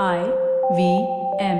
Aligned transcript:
I 0.00 0.24
V 0.74 1.06
M. 1.38 1.58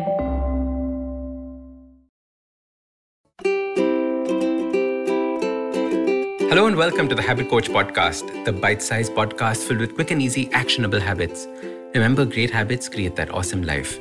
Hello 6.49 6.67
and 6.67 6.75
welcome 6.75 7.11
to 7.11 7.15
the 7.15 7.21
Habit 7.21 7.51
Coach 7.51 7.69
Podcast, 7.69 8.47
the 8.47 8.53
bite 8.53 8.81
sized 8.81 9.13
podcast 9.13 9.69
filled 9.69 9.81
with 9.81 9.95
quick 9.95 10.13
and 10.13 10.23
easy, 10.23 10.51
actionable 10.53 10.99
habits. 10.99 11.47
Remember, 11.95 12.25
great 12.25 12.51
habits 12.51 12.89
create 12.89 13.17
that 13.17 13.31
awesome 13.31 13.65
life. 13.65 14.01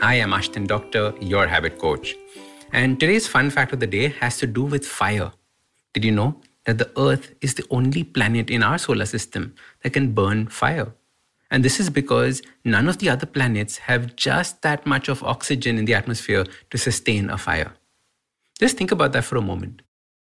I 0.00 0.14
am 0.14 0.30
Ashdin 0.30 0.68
Doctor, 0.68 1.12
your 1.20 1.48
habit 1.48 1.80
coach. 1.80 2.14
And 2.72 3.00
today's 3.00 3.26
fun 3.26 3.50
fact 3.50 3.72
of 3.72 3.80
the 3.80 3.88
day 3.88 4.10
has 4.20 4.38
to 4.38 4.46
do 4.46 4.62
with 4.62 4.86
fire. 4.86 5.32
Did 5.92 6.04
you 6.04 6.12
know 6.12 6.40
that 6.66 6.78
the 6.78 6.88
Earth 6.96 7.34
is 7.40 7.54
the 7.54 7.66
only 7.70 8.04
planet 8.04 8.48
in 8.48 8.62
our 8.62 8.78
solar 8.78 9.06
system 9.06 9.56
that 9.82 9.92
can 9.92 10.12
burn 10.12 10.46
fire? 10.46 10.94
And 11.52 11.62
this 11.62 11.78
is 11.78 11.90
because 11.90 12.40
none 12.64 12.88
of 12.88 12.96
the 12.96 13.10
other 13.10 13.26
planets 13.26 13.76
have 13.76 14.16
just 14.16 14.62
that 14.62 14.86
much 14.86 15.10
of 15.10 15.22
oxygen 15.22 15.76
in 15.76 15.84
the 15.84 15.92
atmosphere 15.92 16.46
to 16.70 16.78
sustain 16.78 17.28
a 17.28 17.36
fire. 17.36 17.74
Just 18.58 18.78
think 18.78 18.90
about 18.90 19.12
that 19.12 19.24
for 19.24 19.36
a 19.36 19.42
moment. 19.42 19.82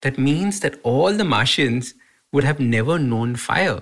That 0.02 0.18
means 0.18 0.60
that 0.60 0.78
all 0.82 1.14
the 1.14 1.24
Martians 1.24 1.94
would 2.32 2.44
have 2.44 2.60
never 2.60 2.98
known 2.98 3.34
fire. 3.34 3.80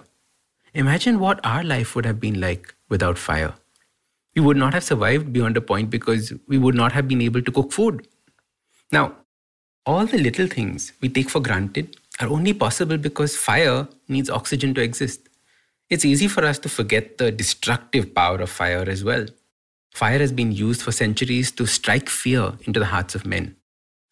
Imagine 0.74 1.18
what 1.18 1.44
our 1.44 1.64
life 1.64 1.96
would 1.96 2.06
have 2.06 2.20
been 2.20 2.41
like 2.41 2.72
without 2.88 3.18
fire. 3.18 3.55
We 4.36 4.42
would 4.42 4.56
not 4.56 4.72
have 4.72 4.84
survived 4.84 5.32
beyond 5.32 5.56
a 5.56 5.60
point 5.60 5.91
because 5.91 6.32
we 6.46 6.56
would 6.56 6.77
not 6.77 6.92
have 6.92 7.08
been 7.08 7.20
able 7.20 7.42
to 7.42 7.50
cook 7.50 7.72
food. 7.72 8.06
Now, 8.92 9.16
all 9.84 10.06
the 10.06 10.19
little 10.19 10.46
things 10.46 10.92
we 11.00 11.08
take 11.08 11.30
for 11.30 11.41
granted 11.41 11.96
are 12.20 12.28
only 12.28 12.55
possible 12.55 12.96
because 12.96 13.36
fire 13.36 13.88
needs 14.06 14.30
oxygen 14.30 14.72
to 14.74 14.80
exist. 14.82 15.28
It's 15.94 16.04
easy 16.04 16.26
for 16.26 16.44
us 16.44 16.58
to 16.58 16.68
forget 16.68 17.18
the 17.18 17.30
destructive 17.30 18.16
power 18.16 18.38
of 18.40 18.50
fire 18.50 18.84
as 18.88 19.04
well. 19.04 19.26
Fire 19.92 20.18
has 20.18 20.32
been 20.32 20.50
used 20.50 20.82
for 20.82 20.90
centuries 20.90 21.52
to 21.52 21.66
strike 21.66 22.08
fear 22.08 22.54
into 22.62 22.80
the 22.80 22.86
hearts 22.86 23.14
of 23.14 23.24
men, 23.24 23.55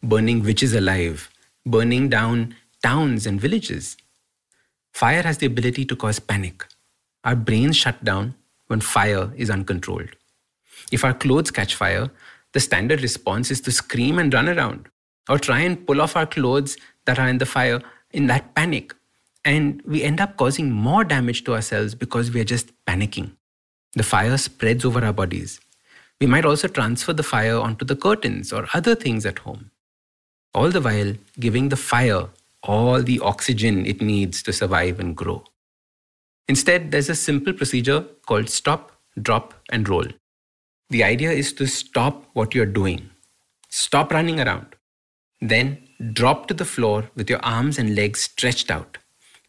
burning 0.00 0.44
witches 0.44 0.74
alive, 0.74 1.28
burning 1.66 2.08
down 2.08 2.54
towns 2.84 3.26
and 3.26 3.40
villages. 3.40 3.96
Fire 4.92 5.22
has 5.22 5.38
the 5.38 5.46
ability 5.46 5.84
to 5.86 5.96
cause 5.96 6.20
panic. 6.20 6.64
Our 7.24 7.34
brains 7.34 7.76
shut 7.76 8.04
down 8.04 8.36
when 8.68 8.80
fire 8.80 9.32
is 9.36 9.50
uncontrolled. 9.50 10.10
If 10.92 11.02
our 11.02 11.14
clothes 11.14 11.50
catch 11.50 11.74
fire, 11.74 12.12
the 12.52 12.60
standard 12.60 13.02
response 13.02 13.50
is 13.50 13.60
to 13.62 13.72
scream 13.72 14.20
and 14.20 14.32
run 14.32 14.48
around 14.48 14.86
or 15.28 15.36
try 15.36 15.58
and 15.62 15.84
pull 15.84 16.00
off 16.00 16.14
our 16.14 16.26
clothes 16.26 16.76
that 17.06 17.18
are 17.18 17.26
in 17.26 17.38
the 17.38 17.52
fire 17.58 17.82
in 18.12 18.28
that 18.28 18.54
panic. 18.54 18.94
And 19.44 19.82
we 19.84 20.02
end 20.02 20.20
up 20.20 20.36
causing 20.36 20.70
more 20.70 21.04
damage 21.04 21.44
to 21.44 21.54
ourselves 21.54 21.94
because 21.94 22.30
we 22.30 22.40
are 22.40 22.44
just 22.44 22.72
panicking. 22.86 23.32
The 23.94 24.02
fire 24.02 24.36
spreads 24.36 24.84
over 24.84 25.04
our 25.04 25.12
bodies. 25.12 25.60
We 26.20 26.26
might 26.26 26.44
also 26.44 26.68
transfer 26.68 27.12
the 27.12 27.24
fire 27.24 27.58
onto 27.58 27.84
the 27.84 27.96
curtains 27.96 28.52
or 28.52 28.68
other 28.72 28.94
things 28.94 29.26
at 29.26 29.40
home 29.40 29.70
all 30.54 30.70
the 30.70 30.80
while 30.80 31.14
giving 31.40 31.68
the 31.68 31.76
fire 31.76 32.28
all 32.62 33.02
the 33.02 33.18
oxygen 33.20 33.86
it 33.86 34.00
needs 34.00 34.42
to 34.42 34.52
survive 34.52 35.00
and 35.00 35.16
grow. 35.16 35.42
Instead, 36.48 36.90
there's 36.90 37.08
a 37.08 37.14
simple 37.14 37.52
procedure 37.52 38.04
called 38.26 38.48
stop, 38.48 38.92
drop, 39.20 39.54
and 39.70 39.88
roll. 39.88 40.06
The 40.90 41.04
idea 41.04 41.30
is 41.32 41.52
to 41.54 41.66
stop 41.66 42.24
what 42.34 42.54
you're 42.54 42.66
doing, 42.66 43.10
stop 43.70 44.12
running 44.12 44.40
around, 44.40 44.76
then 45.40 45.78
drop 46.12 46.46
to 46.48 46.54
the 46.54 46.64
floor 46.64 47.10
with 47.14 47.30
your 47.30 47.42
arms 47.42 47.78
and 47.78 47.94
legs 47.94 48.22
stretched 48.22 48.70
out. 48.70 48.98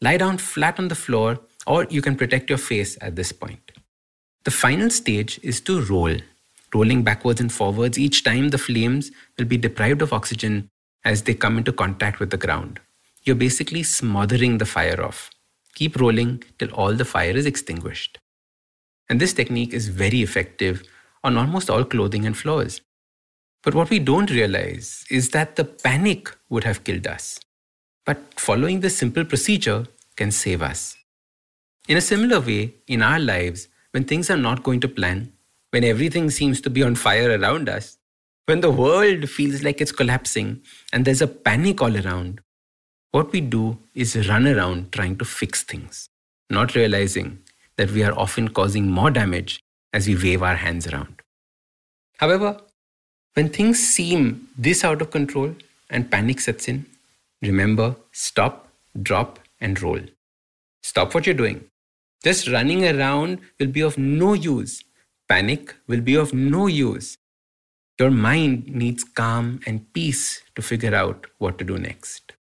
Lie 0.02 0.18
down 0.18 0.38
flat 0.38 0.80
on 0.80 0.88
the 0.88 0.96
floor, 0.96 1.40
or 1.66 1.86
you 1.90 2.02
can 2.02 2.16
protect 2.16 2.50
your 2.50 2.58
face 2.58 2.98
at 3.02 3.16
this 3.16 3.32
point. 3.32 3.72
The 4.44 4.52
final 4.52 4.90
stage 4.90 5.40
is 5.44 5.62
to 5.62 5.82
roll, 5.84 6.18
rolling 6.74 7.04
backwards 7.04 7.40
and 7.40 7.52
forwards. 7.52 7.98
Each 7.98 8.24
time 8.24 8.50
the 8.50 8.58
flames 8.58 9.12
will 9.38 9.46
be 9.46 9.58
deprived 9.58 10.02
of 10.02 10.12
oxygen 10.12 10.70
as 11.06 11.24
they 11.24 11.34
come 11.34 11.58
into 11.58 11.72
contact 11.72 12.20
with 12.20 12.30
the 12.30 12.38
ground. 12.38 12.80
You're 13.24 13.36
basically 13.38 13.84
smothering 13.84 14.58
the 14.58 14.66
fire 14.66 15.02
off. 15.02 15.30
Keep 15.76 16.00
rolling 16.00 16.44
till 16.60 16.72
all 16.74 16.94
the 16.94 17.06
fire 17.06 17.32
is 17.32 17.46
extinguished. 17.46 18.20
And 19.10 19.20
this 19.20 19.34
technique 19.34 19.74
is 19.74 19.88
very 19.88 20.22
effective 20.22 20.84
on 21.24 21.38
almost 21.38 21.70
all 21.70 21.86
clothing 21.86 22.26
and 22.26 22.36
floors. 22.36 22.82
But 23.64 23.74
what 23.74 23.90
we 23.90 24.00
don't 24.00 24.30
realize 24.30 25.06
is 25.10 25.30
that 25.30 25.56
the 25.56 25.64
panic 25.64 26.30
would 26.50 26.66
have 26.66 26.84
killed 26.84 27.08
us. 27.08 27.40
But 28.06 28.40
following 28.40 28.82
this 28.82 28.98
simple 28.98 29.26
procedure 29.26 29.86
can 30.16 30.32
save 30.32 30.62
us. 30.62 30.96
In 31.88 31.98
a 31.98 32.02
similar 32.02 32.40
way, 32.40 32.74
in 32.88 33.02
our 33.02 33.20
lives, 33.20 33.68
when 33.92 34.04
things 34.04 34.30
are 34.30 34.38
not 34.38 34.64
going 34.64 34.80
to 34.82 34.88
plan, 34.88 35.32
when 35.72 35.84
everything 35.84 36.30
seems 36.30 36.62
to 36.62 36.70
be 36.70 36.84
on 36.84 36.96
fire 36.96 37.38
around 37.40 37.70
us, 37.70 37.98
when 38.46 38.62
the 38.62 38.72
world 38.72 39.30
feels 39.30 39.64
like 39.64 39.80
it's 39.80 39.92
collapsing 39.92 40.62
and 40.92 41.06
there's 41.06 41.22
a 41.22 41.28
panic 41.28 41.82
all 41.82 41.96
around, 41.96 42.42
what 43.12 43.32
we 43.32 43.42
do 43.42 43.78
is 43.94 44.28
run 44.28 44.48
around 44.48 44.92
trying 44.92 45.18
to 45.18 45.26
fix 45.26 45.64
things, 45.64 46.10
not 46.50 46.76
realizing 46.76 47.40
that 47.78 47.92
we 47.92 48.04
are 48.04 48.18
often 48.18 48.50
causing 48.50 48.90
more 48.90 49.12
damage 49.12 49.62
as 49.94 50.08
we 50.08 50.16
wave 50.16 50.44
our 50.44 50.56
hands 50.56 50.88
around. 50.88 51.22
However, 52.18 52.60
when 53.34 53.50
things 53.50 53.80
seem 53.80 54.50
this 54.58 54.84
out 54.84 55.02
of 55.02 55.12
control 55.12 55.56
and 55.90 56.10
panic 56.12 56.42
sets 56.42 56.68
in, 56.68 56.86
remember 57.44 57.96
stop, 58.12 58.68
drop, 59.02 59.40
and 59.60 59.82
roll. 59.82 60.00
Stop 60.82 61.14
what 61.14 61.26
you're 61.26 61.36
doing. 61.36 61.66
Just 62.24 62.48
running 62.48 62.86
around 62.86 63.40
will 63.60 63.68
be 63.68 63.82
of 63.82 63.98
no 63.98 64.34
use. 64.34 64.84
Panic 65.28 65.76
will 65.88 66.02
be 66.02 66.16
of 66.16 66.34
no 66.34 66.68
use. 66.68 67.18
Your 68.00 68.12
mind 68.12 68.68
needs 68.68 69.04
calm 69.04 69.60
and 69.66 69.92
peace 69.94 70.42
to 70.56 70.62
figure 70.62 70.96
out 70.96 71.28
what 71.38 71.58
to 71.60 71.64
do 71.64 71.78
next. 71.78 72.34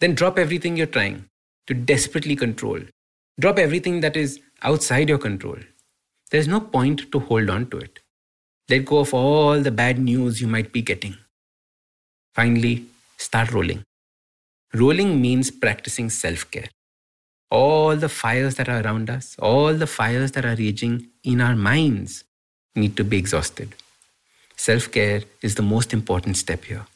Then 0.00 0.14
drop 0.14 0.38
everything 0.38 0.76
you're 0.76 0.86
trying 0.86 1.26
to 1.66 1.74
desperately 1.74 2.34
control. 2.34 2.80
Drop 3.38 3.58
everything 3.58 4.00
that 4.00 4.16
is 4.16 4.40
outside 4.62 5.08
your 5.08 5.18
control. 5.18 5.58
There's 6.30 6.48
no 6.48 6.60
point 6.60 7.10
to 7.12 7.18
hold 7.18 7.50
on 7.50 7.68
to 7.70 7.78
it. 7.78 7.98
Let 8.68 8.84
go 8.84 8.98
of 9.00 9.12
all 9.12 9.60
the 9.60 9.70
bad 9.70 9.98
news 9.98 10.40
you 10.40 10.46
might 10.46 10.72
be 10.72 10.82
getting. 10.82 11.16
Finally, 12.34 12.86
start 13.18 13.52
rolling. 13.52 13.82
Rolling 14.72 15.20
means 15.20 15.50
practicing 15.50 16.10
self 16.10 16.48
care. 16.50 16.68
All 17.50 17.96
the 17.96 18.08
fires 18.08 18.54
that 18.54 18.68
are 18.68 18.80
around 18.80 19.10
us, 19.10 19.34
all 19.40 19.74
the 19.74 19.86
fires 19.88 20.32
that 20.32 20.44
are 20.44 20.54
raging 20.54 21.08
in 21.24 21.40
our 21.40 21.56
minds 21.56 22.22
need 22.76 22.96
to 22.96 23.02
be 23.02 23.18
exhausted. 23.18 23.74
Self 24.54 24.92
care 24.92 25.22
is 25.42 25.56
the 25.56 25.62
most 25.62 25.92
important 25.92 26.36
step 26.36 26.64
here. 26.64 26.86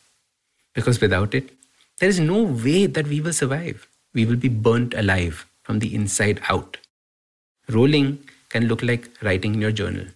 Because 0.73 1.01
without 1.01 1.34
it, 1.34 1.51
there 1.99 2.09
is 2.09 2.21
no 2.21 2.43
way 2.43 2.87
that 2.87 3.09
we 3.09 3.21
will 3.21 3.33
survive. 3.33 3.89
We 4.13 4.25
will 4.25 4.37
be 4.37 4.49
burnt 4.49 4.95
alive 4.95 5.45
from 5.65 5.81
the 5.81 5.93
inside 5.93 6.41
out. 6.49 6.77
Rolling 7.69 8.19
can 8.51 8.69
look 8.69 8.84
like 8.84 9.11
writing 9.21 9.55
in 9.55 9.61
your 9.61 9.73
journal. 9.73 10.07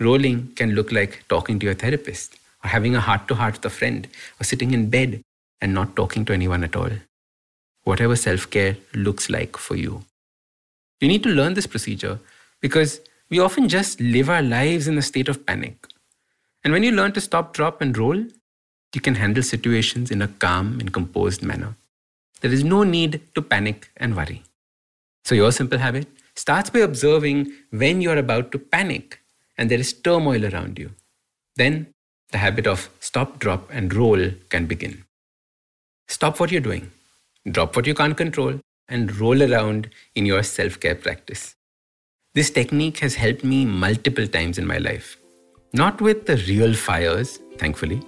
Rolling 0.00 0.52
can 0.56 0.74
look 0.74 0.92
like 0.92 1.24
talking 1.28 1.58
to 1.58 1.66
your 1.66 1.74
therapist, 1.74 2.36
or 2.64 2.70
having 2.70 2.96
a 2.96 3.00
heart 3.00 3.28
to 3.28 3.34
heart 3.34 3.54
with 3.54 3.66
a 3.66 3.70
friend, 3.70 4.08
or 4.40 4.44
sitting 4.44 4.72
in 4.72 4.88
bed 4.88 5.22
and 5.60 5.74
not 5.74 5.96
talking 5.96 6.24
to 6.24 6.32
anyone 6.32 6.64
at 6.64 6.76
all. 6.76 6.90
Whatever 7.84 8.16
self 8.16 8.50
care 8.50 8.76
looks 8.94 9.30
like 9.30 9.56
for 9.56 9.76
you. 9.76 10.04
You 11.00 11.08
need 11.08 11.22
to 11.24 11.28
learn 11.28 11.54
this 11.54 11.66
procedure 11.66 12.18
because 12.60 13.00
we 13.28 13.38
often 13.38 13.68
just 13.68 14.00
live 14.00 14.30
our 14.30 14.42
lives 14.42 14.88
in 14.88 14.98
a 14.98 15.02
state 15.02 15.28
of 15.28 15.44
panic. 15.46 15.86
And 16.64 16.72
when 16.72 16.82
you 16.82 16.92
learn 16.92 17.12
to 17.12 17.20
stop, 17.20 17.52
drop, 17.52 17.80
and 17.80 17.96
roll, 17.96 18.24
you 18.94 19.00
can 19.00 19.14
handle 19.16 19.42
situations 19.42 20.10
in 20.10 20.22
a 20.22 20.28
calm 20.28 20.80
and 20.80 20.92
composed 20.92 21.42
manner. 21.42 21.76
There 22.40 22.52
is 22.52 22.64
no 22.64 22.82
need 22.82 23.20
to 23.34 23.42
panic 23.42 23.90
and 23.96 24.16
worry. 24.16 24.42
So, 25.24 25.34
your 25.34 25.52
simple 25.52 25.78
habit 25.78 26.06
starts 26.34 26.70
by 26.70 26.80
observing 26.80 27.52
when 27.70 28.00
you're 28.00 28.18
about 28.18 28.52
to 28.52 28.58
panic 28.58 29.20
and 29.58 29.70
there 29.70 29.78
is 29.78 29.92
turmoil 29.92 30.44
around 30.44 30.78
you. 30.78 30.90
Then, 31.56 31.88
the 32.30 32.38
habit 32.38 32.66
of 32.66 32.90
stop, 33.00 33.38
drop, 33.38 33.68
and 33.70 33.92
roll 33.94 34.30
can 34.50 34.66
begin. 34.66 35.05
Stop 36.08 36.38
what 36.38 36.52
you're 36.52 36.60
doing, 36.60 36.90
drop 37.50 37.74
what 37.74 37.86
you 37.86 37.94
can't 37.94 38.16
control, 38.16 38.60
and 38.88 39.14
roll 39.16 39.42
around 39.42 39.90
in 40.14 40.24
your 40.24 40.42
self 40.42 40.78
care 40.78 40.94
practice. 40.94 41.56
This 42.34 42.50
technique 42.50 42.98
has 42.98 43.14
helped 43.14 43.42
me 43.42 43.64
multiple 43.64 44.26
times 44.26 44.58
in 44.58 44.66
my 44.66 44.78
life. 44.78 45.16
Not 45.72 46.00
with 46.00 46.26
the 46.26 46.36
real 46.48 46.74
fires, 46.74 47.40
thankfully, 47.58 48.00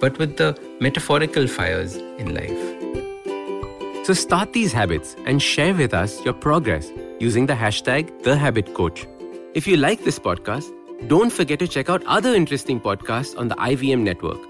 but 0.00 0.16
with 0.18 0.36
the 0.36 0.56
metaphorical 0.80 1.46
fires 1.46 1.96
in 1.96 2.34
life. 2.34 4.06
So 4.06 4.14
start 4.14 4.52
these 4.52 4.72
habits 4.72 5.16
and 5.26 5.42
share 5.42 5.74
with 5.74 5.92
us 5.92 6.24
your 6.24 6.34
progress 6.34 6.90
using 7.18 7.46
the 7.46 7.54
hashtag 7.54 8.10
TheHabitCoach. 8.22 9.06
If 9.54 9.66
you 9.66 9.76
like 9.76 10.04
this 10.04 10.18
podcast, 10.18 10.72
don't 11.08 11.30
forget 11.30 11.58
to 11.58 11.68
check 11.68 11.90
out 11.90 12.04
other 12.06 12.34
interesting 12.34 12.80
podcasts 12.80 13.36
on 13.36 13.48
the 13.48 13.56
IVM 13.56 14.00
network. 14.00 14.49